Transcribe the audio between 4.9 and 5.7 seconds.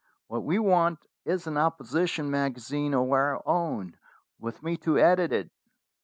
edit it."